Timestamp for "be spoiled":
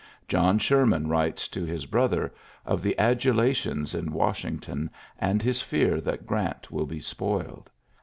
6.87-7.69